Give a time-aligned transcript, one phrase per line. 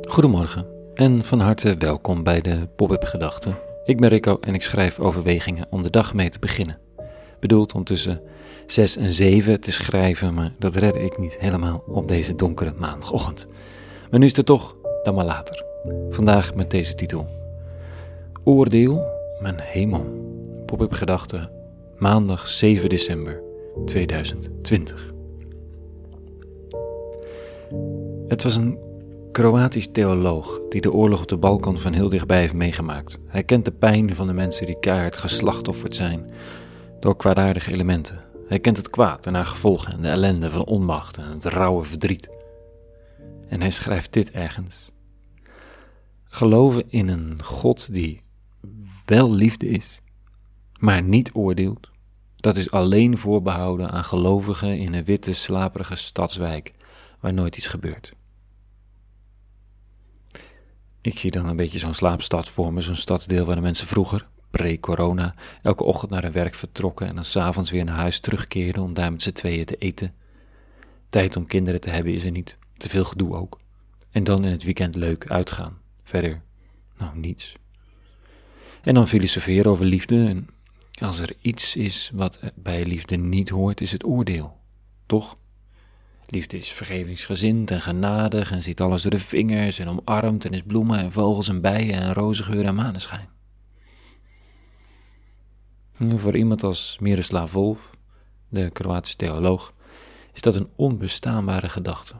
[0.00, 3.56] Goedemorgen en van harte welkom bij de Pop-up Gedachten.
[3.84, 6.78] Ik ben Rico en ik schrijf overwegingen om de dag mee te beginnen.
[7.40, 8.20] Bedoeld om tussen
[8.66, 13.46] 6 en 7 te schrijven, maar dat redde ik niet helemaal op deze donkere maandagochtend.
[14.10, 15.64] Maar nu is het toch, dan maar later.
[16.10, 17.26] Vandaag met deze titel.
[18.44, 19.06] Oordeel,
[19.40, 20.04] mijn hemel.
[20.66, 21.50] Pop-up Gedachten,
[21.96, 23.42] maandag 7 december
[23.84, 25.12] 2020.
[28.28, 28.90] Het was een
[29.32, 33.18] Kroatisch theoloog die de oorlog op de Balkan van heel dichtbij heeft meegemaakt.
[33.26, 36.30] Hij kent de pijn van de mensen die keihard geslachtofferd zijn
[37.00, 38.24] door kwaadaardige elementen.
[38.46, 41.84] Hij kent het kwaad en haar gevolgen en de ellende van onmacht en het rauwe
[41.84, 42.30] verdriet.
[43.48, 44.92] En hij schrijft dit ergens.
[46.24, 48.22] Geloven in een God die
[49.04, 50.00] wel liefde is,
[50.78, 51.90] maar niet oordeelt,
[52.36, 56.72] dat is alleen voorbehouden aan gelovigen in een witte, slaperige stadswijk
[57.20, 58.12] waar nooit iets gebeurt.
[61.02, 64.26] Ik zie dan een beetje zo'n slaapstad voor me, zo'n stadsdeel waar de mensen vroeger,
[64.50, 68.94] pre-corona, elke ochtend naar hun werk vertrokken en dan s'avonds weer naar huis terugkeerden om
[68.94, 70.14] daar met z'n tweeën te eten.
[71.08, 73.60] Tijd om kinderen te hebben is er niet, te veel gedoe ook.
[74.10, 75.78] En dan in het weekend leuk uitgaan.
[76.02, 76.42] Verder,
[76.98, 77.54] nou niets.
[78.82, 80.48] En dan filosoferen over liefde en
[81.00, 84.56] als er iets is wat bij liefde niet hoort, is het oordeel.
[85.06, 85.36] Toch?
[86.26, 90.62] Liefde is vergevingsgezind en genadig en ziet alles door de vingers en omarmt en is
[90.62, 93.28] bloemen en vogels en bijen en rozengeur en maneschijn.
[95.98, 97.90] voor iemand als Miroslav Wolf,
[98.48, 99.72] de Kroatische theoloog,
[100.32, 102.14] is dat een onbestaanbare gedachte.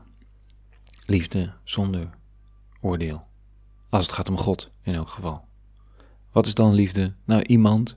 [1.06, 2.10] Liefde zonder
[2.80, 3.26] oordeel.
[3.88, 5.44] Als het gaat om God in elk geval.
[6.32, 7.14] Wat is dan liefde?
[7.24, 7.96] Nou, iemand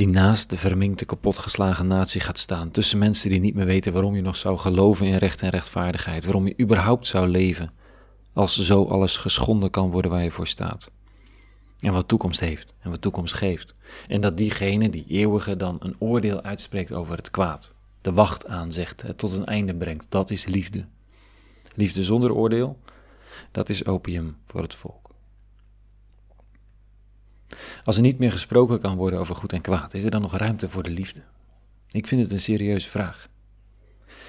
[0.00, 4.14] die naast de verminkte kapotgeslagen natie gaat staan, tussen mensen die niet meer weten waarom
[4.14, 7.72] je nog zou geloven in recht en rechtvaardigheid, waarom je überhaupt zou leven,
[8.32, 10.90] als zo alles geschonden kan worden waar je voor staat.
[11.80, 13.74] En wat toekomst heeft en wat toekomst geeft.
[14.08, 19.02] En dat diegene, die eeuwige, dan een oordeel uitspreekt over het kwaad, de wacht aanzegt,
[19.02, 20.84] het tot een einde brengt, dat is liefde.
[21.74, 22.78] Liefde zonder oordeel,
[23.50, 25.09] dat is opium voor het volk.
[27.84, 30.36] Als er niet meer gesproken kan worden over goed en kwaad, is er dan nog
[30.36, 31.20] ruimte voor de liefde?
[31.90, 33.28] Ik vind het een serieuze vraag.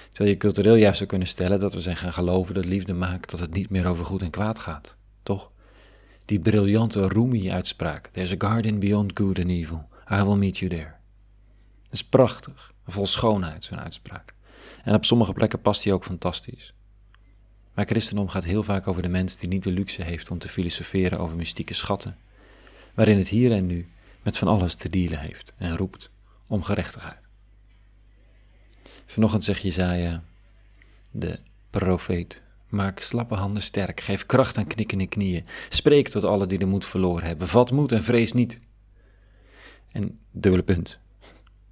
[0.09, 3.31] Terwijl je cultureel juist zou kunnen stellen dat we zijn gaan geloven dat liefde maakt
[3.31, 5.51] dat het niet meer over goed en kwaad gaat, toch?
[6.25, 9.87] Die briljante Rumi-uitspraak: There's a garden beyond good and evil.
[10.11, 10.93] I will meet you there.
[11.83, 14.33] Dat is prachtig, vol schoonheid, zo'n uitspraak.
[14.83, 16.73] En op sommige plekken past die ook fantastisch.
[17.73, 20.49] Maar christendom gaat heel vaak over de mens die niet de luxe heeft om te
[20.49, 22.17] filosoferen over mystieke schatten
[22.93, 23.89] waarin het hier en nu
[24.23, 26.09] met van alles te dealen heeft en roept
[26.47, 27.19] om gerechtigheid.
[29.05, 30.23] Vanochtend zegt Jezaja,
[31.11, 36.59] de profeet, maak slappe handen sterk, geef kracht aan knikkende knieën, spreek tot alle die
[36.59, 38.59] de moed verloren hebben, vat moed en vrees niet.
[39.91, 40.99] En dubbele punt.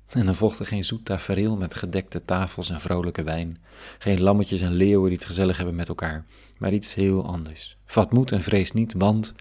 [0.09, 3.57] En dan volgt er geen zoet tafereel met gedekte tafels en vrolijke wijn,
[4.00, 6.25] geen lammetjes en leeuwen die het gezellig hebben met elkaar,
[6.57, 7.78] maar iets heel anders.
[7.86, 9.34] Vat moed en vrees niet, want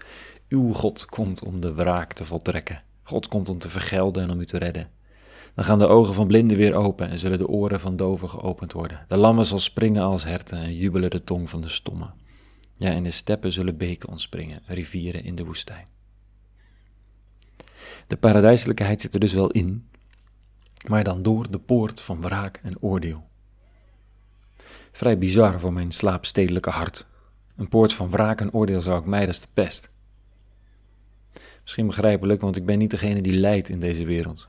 [0.49, 2.83] uw God komt om de wraak te voltrekken.
[3.03, 4.89] God komt om te vergelden en om u te redden.
[5.55, 8.71] Dan gaan de ogen van blinden weer open en zullen de oren van doven geopend
[8.71, 9.05] worden.
[9.07, 12.09] De lammen zal springen als herten en jubelen de tong van de stomme.
[12.77, 15.87] Ja, in de steppen zullen beken ontspringen, rivieren in de woestijn.
[18.07, 19.89] De paradijselijkheid zit er dus wel in,
[20.87, 23.27] maar dan door de poort van wraak en oordeel.
[24.91, 27.07] Vrij bizar voor mijn slaapstedelijke hart.
[27.55, 29.89] Een poort van wraak en oordeel zou ik mij als de pest.
[31.69, 34.47] Misschien begrijpelijk, want ik ben niet degene die lijdt in deze wereld.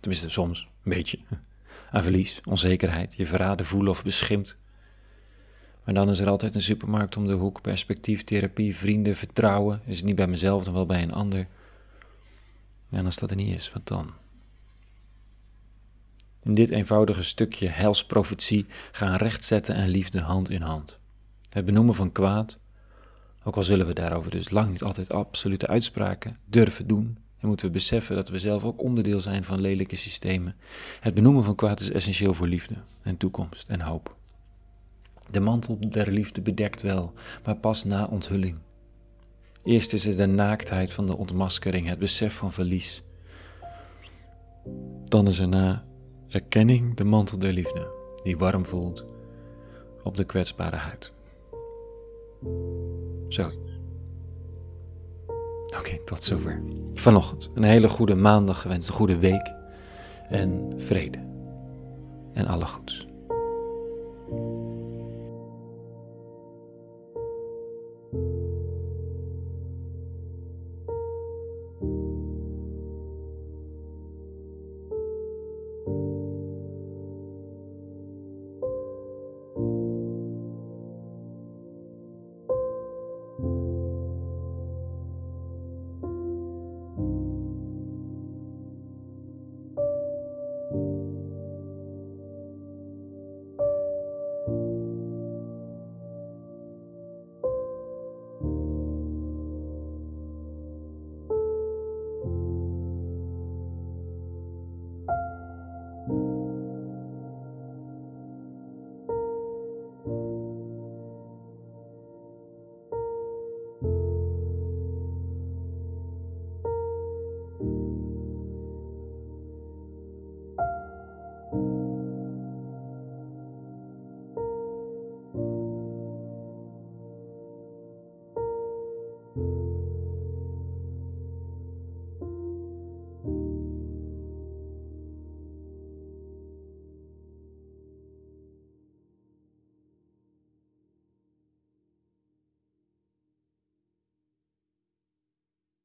[0.00, 1.18] Tenminste, soms, een beetje.
[1.90, 4.56] Aan verlies, onzekerheid, je verraden voelen of beschimpt.
[5.84, 9.82] Maar dan is er altijd een supermarkt om de hoek, perspectief, therapie, vrienden, vertrouwen.
[9.84, 11.46] Is het niet bij mezelf, dan wel bij een ander.
[12.90, 14.10] En als dat er niet is, wat dan?
[16.42, 20.98] In dit eenvoudige stukje helsprofetie gaan rechtzetten en liefde hand in hand.
[21.50, 22.58] Het benoemen van kwaad,
[23.44, 27.66] ook al zullen we daarover dus lang niet altijd absolute uitspraken durven doen, en moeten
[27.66, 30.56] we beseffen dat we zelf ook onderdeel zijn van lelijke systemen.
[31.00, 34.16] Het benoemen van kwaad is essentieel voor liefde en toekomst en hoop.
[35.30, 37.12] De mantel der liefde bedekt wel,
[37.44, 38.58] maar pas na onthulling.
[39.64, 43.02] Eerst is er de naaktheid van de ontmaskering, het besef van verlies.
[45.04, 45.84] Dan is er na
[46.28, 47.92] erkenning de mantel der liefde,
[48.22, 49.04] die warm voelt
[50.02, 51.12] op de kwetsbare huid.
[53.32, 53.50] Zo.
[55.78, 56.62] Oké, tot zover.
[56.94, 59.52] Vanochtend een hele goede maandag gewenst, een goede week
[60.28, 61.18] en vrede.
[62.32, 63.06] En alle goeds.